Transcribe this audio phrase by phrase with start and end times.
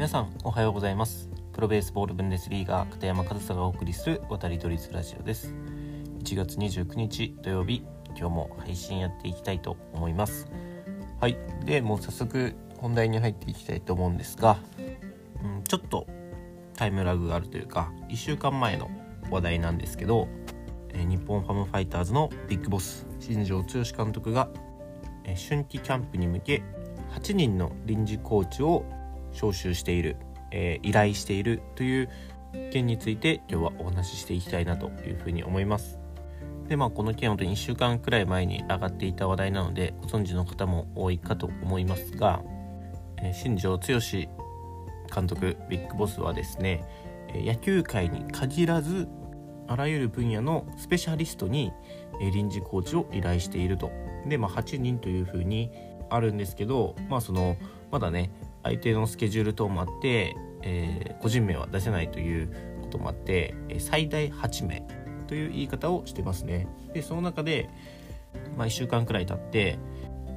[0.00, 1.28] 皆さんおはようございます。
[1.52, 5.52] プロベースボールブンデスリーガー片山和沙がお送りする渡り鳥ラジオです。
[6.24, 7.82] 1月29日土曜日
[8.16, 10.48] 今日も配信やっていきたいと思います。
[11.20, 11.36] はい。
[11.66, 14.56] でもう早速本題に入っていきたいと思うんですが、
[15.44, 16.06] うん、ちょっと
[16.76, 18.90] タイムラグがあるというか1週間前の
[19.30, 20.28] 話題なんですけど、
[20.94, 24.48] え日本ファムファイターズのビッグボス新庄剛志監督が、
[25.24, 26.62] え春季キャンプに向け
[27.12, 28.86] 8人の臨時コーチを
[29.32, 30.16] 招集している、
[30.50, 32.08] えー、依頼しているという
[32.72, 35.98] 件について今日はお話ししていきたいなというふうに思います。
[36.68, 42.42] でまあこの件は本当に1週間くらい前に上がっていた話題なのでご存知の方も多いかと思いますが、
[43.18, 44.28] えー、新庄剛志
[45.12, 46.84] 監督ビッグボスはですね
[47.34, 49.08] 野球界に限らず
[49.66, 51.72] あらゆる分野のスペシャリストに
[52.32, 53.92] 臨時コーチを依頼していると。
[54.26, 55.70] で、まあ、8人というふうに
[56.10, 57.56] あるんですけど、まあ、その
[57.90, 58.30] まだね
[58.62, 62.48] 相手のスケジュール等もあって、えー、個人名は出せないという
[62.82, 64.86] こともあって最大8名
[65.26, 66.66] という言い方をしてますね。
[66.92, 67.70] でその中で、
[68.56, 69.78] まあ、1週間くらい経って、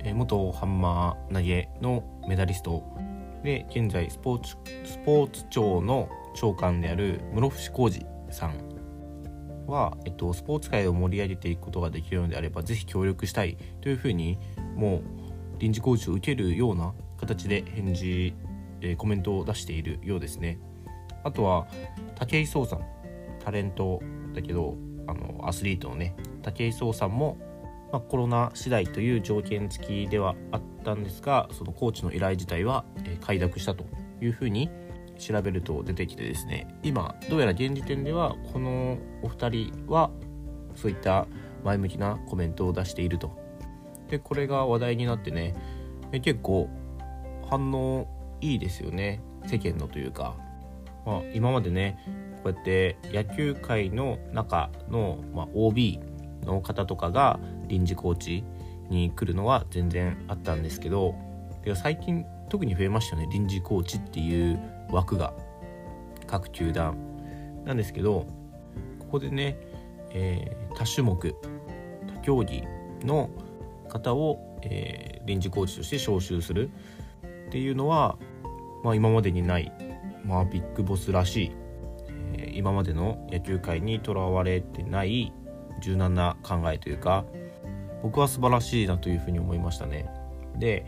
[0.00, 2.84] えー、元ハンマー投げのメダリスト。
[3.42, 8.74] で現在スポーツスポーツ庁の長官である室伏浩二さん
[9.66, 14.38] は、えっと、スポーツ界を盛り上げていくことができるのであればぜひ協力したいというふうに
[14.74, 15.02] もう
[15.58, 16.94] 臨時コーチを受けるような
[17.24, 18.34] 形で返事、
[18.80, 20.58] えー、コメントを出しているようですね。
[21.24, 21.66] あとは
[22.16, 22.84] 武井壮さん
[23.42, 24.02] タレント
[24.34, 27.38] だけどあのアスリートのね武井壮さんも、
[27.92, 33.84] まあ、コロナ次第という条件付きではあったんですがそのコーチの依頼自体は、えー、快諾したと
[34.20, 34.70] いうふうに
[35.18, 36.68] 調べると出てきてですね。
[36.82, 40.10] 今どうやら現時点ではこのお二人は
[40.74, 41.26] そういった
[41.64, 43.38] 前向きなコメントを出していると。
[44.10, 45.54] でこれが話題になってね
[46.20, 46.68] 結構
[47.54, 48.08] 反応
[48.40, 49.20] いいですよね。
[49.46, 50.34] 世間のというか、
[51.06, 51.98] まあ、今までね
[52.42, 56.00] こうやって野球界の中の、まあ、OB
[56.42, 57.38] の方とかが
[57.68, 58.44] 臨時コーチ
[58.90, 61.14] に来るのは全然あったんですけど
[61.76, 63.28] 最近特に増えましたよね。
[63.32, 64.58] 臨時コーチっていう
[64.90, 65.32] 枠が。
[66.26, 66.96] 各球団。
[67.64, 68.26] なんですけど
[68.98, 69.56] ここでね、
[70.10, 71.34] えー、多種目
[72.14, 72.64] 多競技
[73.04, 73.30] の
[73.88, 76.70] 方を、えー、臨時コーチとして招集する。
[77.46, 78.18] っていうのは、
[78.82, 79.72] まあ、今までにない、
[80.24, 81.52] まあ、ビッグボスらしい、
[82.34, 85.32] えー、今までの野球界にとらわれてない
[85.80, 87.24] 柔軟な考えというか
[88.02, 90.06] 僕は素晴らしいなというふうに思いましたね。
[90.58, 90.84] で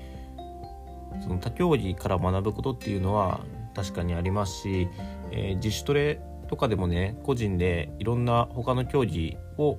[1.23, 3.41] その他競技から学ぶことっていうのは
[3.75, 4.89] 確かにありますし、
[5.33, 9.79] えー、自主トレとかでもね個人でいろんな他の競技を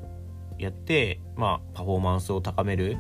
[0.58, 2.98] やって、まあ、パフォーマンスを高める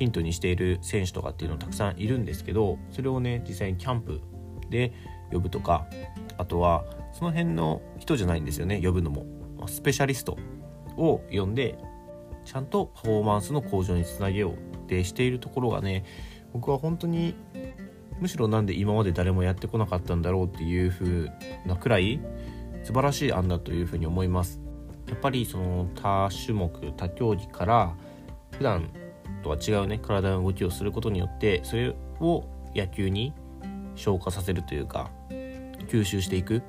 [0.00, 4.22] ヒントにしている選手とかっていうのたくさんいるんですけどそれをね実際にキャンプ
[4.70, 4.94] で
[5.30, 5.86] 呼ぶとか
[6.38, 9.26] あとはその辺の人じゃないんですよね呼ぶのも。
[9.66, 10.38] スペシャリスト
[10.96, 11.76] を呼んで
[12.46, 14.56] ちゃんとパフォーマンスの向上につなげようっ
[14.86, 16.06] てしているところがね
[16.54, 17.34] 僕は本当に
[18.20, 21.30] むしろなんで今まで誰もやってこなかったんだろうっていう風
[21.66, 22.22] なくらい
[22.82, 24.62] 素晴らしい案だというふうに思います。
[25.08, 27.94] やっぱりその多種目多競技から
[28.52, 28.90] 普段
[29.42, 33.32] とは違うね体の動きをすることによってそれを野球に
[33.96, 35.10] 消化させるというか
[35.88, 36.62] 吸収していく。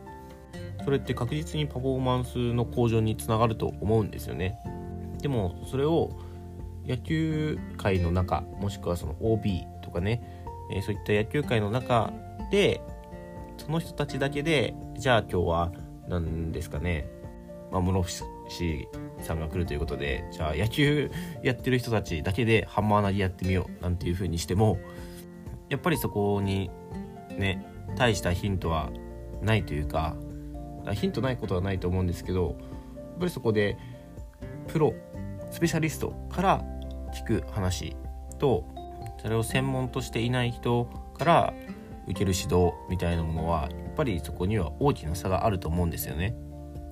[0.84, 4.58] それって確実にパフォーマンスの向上につながると思うんですよね。
[5.22, 6.10] でもそれを
[6.88, 10.24] 野球界の中もしくはその OB とかね
[10.72, 12.12] えそういった野球界の中
[12.52, 12.82] で
[13.58, 15.72] その人たちだけでじゃあ今日は
[16.08, 17.08] 何ですかね、
[17.72, 18.41] まあ、室伏
[19.22, 21.12] さんが来るということでじゃあ野球
[21.44, 24.80] やってる人たちだけでハンマー投げやってみようなんていう風にしても
[25.70, 26.70] やっぱりそこに
[27.38, 28.90] ね大したヒントは
[29.42, 30.16] ないというか
[30.94, 32.58] ヒントないことはないと思うんですけど
[32.98, 33.78] やっぱりそこで
[34.68, 34.94] プロ
[35.52, 36.62] スペシャリストから
[37.14, 37.96] 聞く話
[38.40, 38.66] と
[39.22, 40.86] それを専門としていない人
[41.18, 41.54] から
[42.08, 46.36] 受ける指導みたいなものはやっぱりそこには大きな差があると思うんですよね。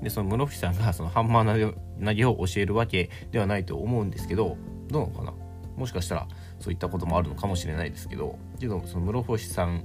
[0.01, 1.73] でその室伏さんがそのハンマー
[2.03, 4.57] 投げを教えるわけではないと思うんですけど
[4.87, 5.33] どうなのかな？
[5.75, 6.27] もしかしたら
[6.59, 9.83] そういったこともあるのかもしれないですけどけどその室伏さん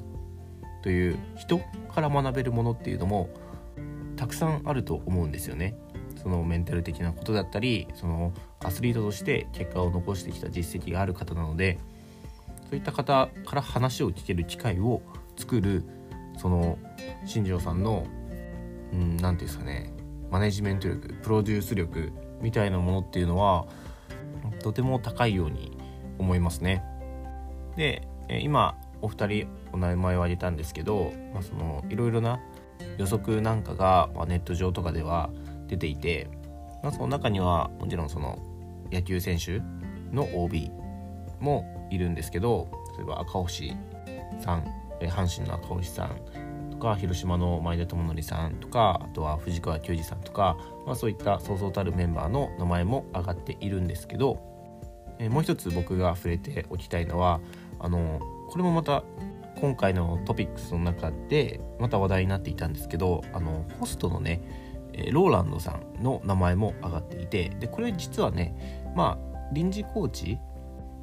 [0.82, 1.58] という人
[1.92, 3.30] から学べるものっていうのも
[4.16, 5.76] たくさんあると思うんですよね。
[6.16, 11.78] そのメンタル的なことだったりそのアスリートとして結果を残してきた実績がある方なので
[12.70, 15.02] そういった方から話を聞ける機会を
[15.36, 15.84] 作る
[16.38, 16.78] その
[17.26, 18.06] 新庄さんの
[18.92, 19.92] 何、うん、て言うんですかね
[20.34, 23.66] マネジメント力プロデュース力みたいなものっていうのは
[24.64, 25.78] とても高いように
[26.18, 26.82] 思いますね。
[27.76, 28.02] で
[28.40, 32.40] 今お二人お名前を挙げたんですけど、まあ、そのいろいろな
[32.98, 35.30] 予測なんかが、ま、ネット上とかでは
[35.68, 36.28] 出ていて、
[36.82, 38.40] まあ、その中にはもちろんその
[38.90, 39.60] 野球選手
[40.12, 40.68] の OB
[41.38, 43.76] もいるんですけど例えば赤星
[44.40, 44.64] さん
[45.00, 46.43] 阪神の赤星さん
[46.84, 54.38] か広島の前田智則さんとかあとは藤川球児さんとか、まあ、そういったそうそうたるメンバーの名前も挙がっているんですけど、
[55.18, 57.40] えもう一つ僕が触れておきたいのは
[57.78, 58.20] あの
[58.50, 59.02] これもまた
[59.60, 64.42] 今回のトピックスの中でまた話題になっていたんですけどあのホストのね
[65.10, 70.38] ローランドさんの名前も挙がっていてでこれ実はねまあ臨時コーチ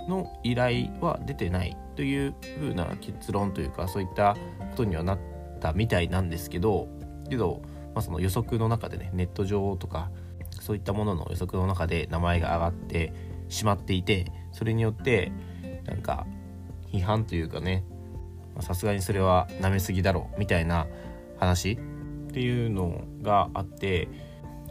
[0.08, 4.36] の依頼は出てないという風な結論というかそういった
[4.72, 5.20] ことにはなっ
[5.62, 6.90] たみたいなんですけど
[7.30, 7.62] けど、
[7.96, 10.12] まあ、その予測の中でねネット上とか
[10.60, 13.14] そういったものの予測の中で名前が上がって
[13.48, 15.32] しまっていてそれによって
[15.86, 16.26] なんか
[16.92, 17.86] 批判というかね
[18.60, 20.88] さすがにそれは舐めすぎだろみたいな
[21.40, 21.78] 話っ
[22.34, 24.10] ていうのがあって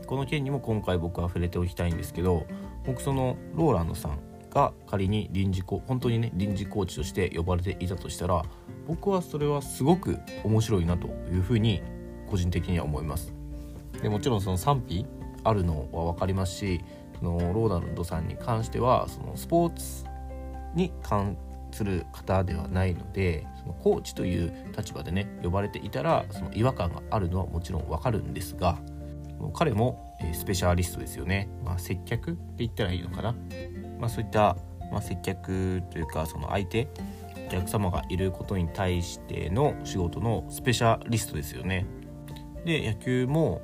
[0.07, 2.47] この件にも今回僕は触れておきたいんですけど
[2.85, 4.19] 僕そのローランドさん
[4.51, 8.45] が仮に臨時コ本当にね臨時コーチとして呼ばれていたとしたら
[8.87, 11.83] 僕はそれはすごく面白いなというふうに
[12.29, 13.33] 個人的には思います。
[14.03, 15.07] でもちろんその賛否
[15.45, 16.81] あるのは分かりますし
[17.19, 20.05] そのローナルドさんに関してはそのスポーツ
[20.75, 21.37] に関
[21.73, 28.79] する方ではないのでそのコーチという立場でね呼ばれていたらその違和感があるのはもちろん分かるんですが
[29.55, 33.35] 彼もスペシャリストですよね、まあ、接客って言ったらいいのかな、
[33.99, 34.57] まあ、そういった、
[34.91, 36.89] まあ、接客というかその相手
[37.51, 41.87] 客様がいることに対しての仕事のスペシャリストですよね。
[42.65, 43.61] で野球も、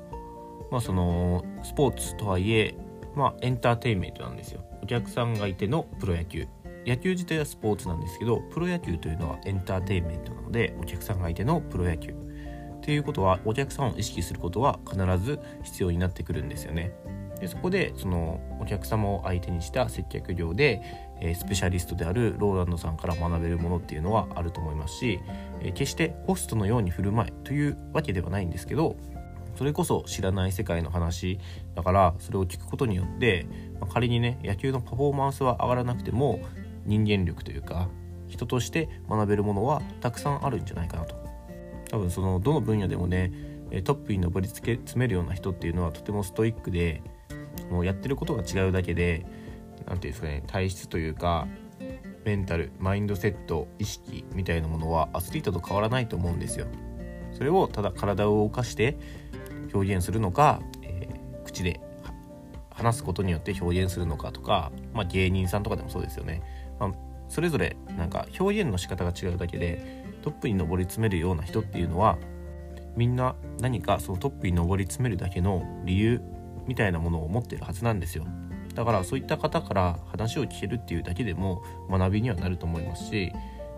[0.70, 2.74] まあ、そのスポーツとはいえ、
[3.14, 4.64] まあ、エンターテインメントなんですよ。
[4.82, 6.46] お客さんがいてのプロ野球。
[6.86, 12.10] 野球自体はスポーツなんですけどプロ野球というのはエンターテインメントなのでお客さんがいてのプロ野球。
[12.10, 16.92] っていうことはお客さんを意識することは必ず必要になってくるんですよね。
[17.40, 20.82] でそこでそのお客様を相手にした接客業で、
[21.20, 25.20] え、スペシャリストであるローランドさんから学べるものっていうのはあると思いますし、
[25.60, 28.96] え、決してホストのように振る舞いというわけではないんですけど
[29.56, 31.38] それこそ知らない世界の話
[31.74, 33.46] だからそれを聞くことによって、
[33.80, 36.40] ま、仮にね野球のパフォーマンスは上がらなくても
[36.84, 37.88] 人間力というか
[38.28, 41.14] 人として学べるものはたくさんあるんじゃないかなと。
[41.90, 43.32] 多分そのどの分野でもね
[43.84, 47.02] トップに上り詰めるような人っていうのはとてもストイックで
[47.70, 49.26] もうやってることが違うだけで
[49.86, 51.46] 何て言うんですかね体質というか
[52.24, 56.66] メンタルマインドセット意識みたいなものはアスリートと変わらないと思うんですよ。
[57.32, 58.96] それをただ体を動かして
[59.72, 61.80] 表現するのか、えー、口で
[62.70, 66.42] 話すことによって表現するのかとか、まあ、芸人さんとかでもそうですよね。
[66.80, 66.92] まあ、
[67.28, 72.18] それぞれなんか表現の仕方が違うだけでトップに上り詰めるような人っていうのは
[72.96, 76.20] みんな何かそのトップに上り詰めるだけの理由
[76.66, 78.26] みたいなものを持ってるはずなんですよ
[78.74, 83.32] だからそういった方から話を聞けるっていうだけでも学びにはなると思いますし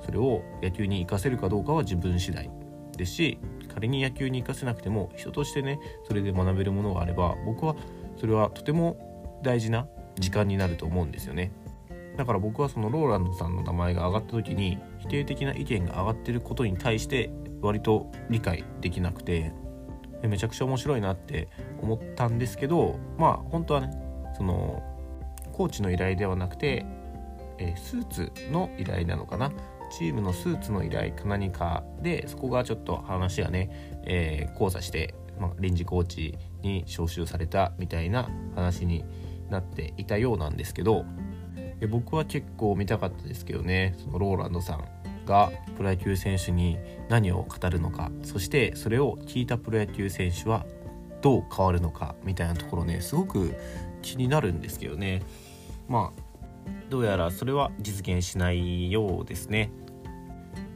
[0.04, 2.50] それを野球に活かせるかどうかは自分次第
[2.96, 3.38] ですし
[3.72, 7.76] 仮に野球に活かせなくても人としてねそれで学べるものがあれば僕は
[8.18, 9.86] それはとても大事な
[10.18, 11.52] 時間になると思うんですよね。
[12.16, 17.30] だから僕はそのローランドさんの名前が挙がった時に否定的な意見が上がってることに対して
[17.62, 19.52] 割と理解できなくて
[20.22, 21.48] めちゃくちゃ面白いなって
[21.80, 23.90] 思ったんですけどまあ本当はね
[24.36, 24.82] その
[25.52, 26.86] コーチの依頼ではなくて、
[27.58, 29.50] えスーツの依頼なのかな？
[29.90, 39.04] チームのスーツの依頼か何かでそこがちょっと話がね、えー、交差して、まあ、臨時コーチに招集されたみたいな話に
[39.48, 41.06] なっていたようなんですけど
[41.90, 44.84] 僕は結構見たかったですけどねそのローランドさん。
[45.28, 50.66] がプロ野球選手に何を語るのかそしてそれを聞いたプロ野球選手は
[51.20, 53.54] どう変わるのかみたいなところねすごく
[54.02, 55.22] 気になるんですけどね。
[55.88, 56.22] まあ
[56.88, 59.70] どうやらそれは実現しないようですね。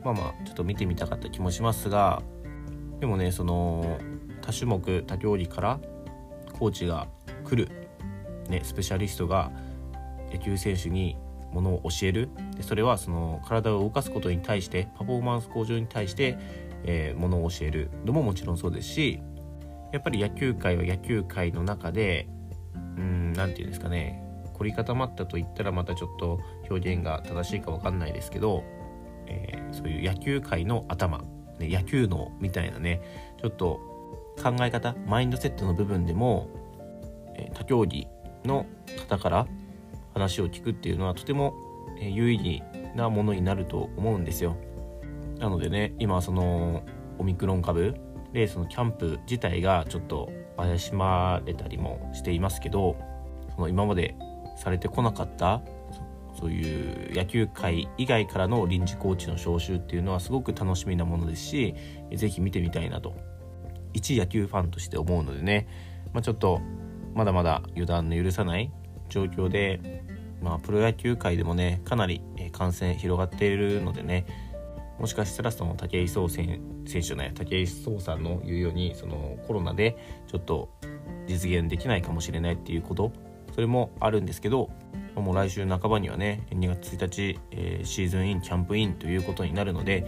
[0.05, 2.23] まあまあちょっと見てみたかった気もしますが
[3.01, 3.99] でもねその
[4.43, 5.81] 多種目多競技から
[6.59, 7.09] コーチが
[7.45, 7.71] 来る、
[8.49, 9.53] ね、スペシャリストが
[10.33, 11.17] 野球選手に
[11.53, 12.29] ものを教える。
[12.57, 16.39] でそれはその体を動かすことに対してパフォーマンス向上に対して、
[16.85, 17.91] えー、ものを教える。
[18.05, 19.21] のももちろんそうですし
[19.93, 22.27] やっぱり野球界は野球界の中で
[22.75, 24.23] うん何て言うんですかね
[24.55, 26.41] 凝り固まったと言ったらまたちょっと
[26.71, 28.65] 表現が正しいか分かんないですけど、
[29.27, 31.19] えー、そういう野球界の頭、
[31.59, 33.03] ね、野球脳みたいなね
[33.41, 33.81] ちょっと
[34.43, 36.49] 考え方マインドセットの部分でも、
[37.37, 38.09] えー、他競技
[38.45, 38.67] の
[39.09, 39.47] 方から
[40.15, 41.55] 話を聞くっていうのはとても
[42.01, 42.63] 有意義
[42.95, 44.57] なものになると思うんですよ。
[45.39, 46.85] なのでね今その
[47.19, 47.97] オミクロン株
[48.33, 52.97] でそのキャンプ自体がちょっと怪しまれたりもしていますけど
[53.55, 54.15] その今まで
[54.57, 55.63] されてこなかった
[56.39, 61.75] そういう野球界以外からの臨時コーチの招集っていうのはすごく楽しみなものですし
[62.15, 63.15] 是非見てみたいなと
[63.93, 65.69] 一野球ファンとして思うのでね、
[66.13, 66.61] まあ、ちょっと
[67.15, 68.73] まだまだ油断の許さない
[69.13, 70.03] 状況で、
[70.43, 74.27] まあ、プロ野球界でもねかなり感染広がっているのでね
[74.99, 79.97] もしかしたらその武井壮選手じゃない武井壮さんの言うようにそのコロナで
[80.29, 80.71] ちょっと
[81.27, 83.13] 実現できないかもしれないっていうこと
[83.55, 84.71] それもあるんですけど
[85.15, 90.07] もう来週半ばにはね2月1日、えー、シーズンインキャンプインということになるので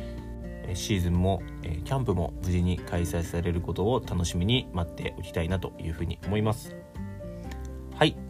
[0.72, 6.83] シーズンも、えー、キャンプも無事に開催されることを楽しみに待っておきたいなというふうに思います。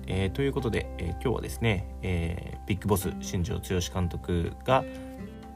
[0.06, 4.84] えー、ということで、えー、今日はですね、えー、ビッグボス新庄剛志監督が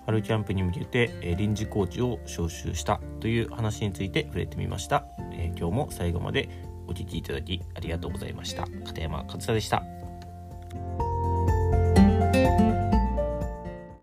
[0.06, 6.48] 春キャンプに向けて、え臨時コーチを招集したという話について触れてみました、え今日も最後まで
[6.86, 8.66] お聴きいただきありがとうございました。
[8.86, 9.97] 片山勝也でした。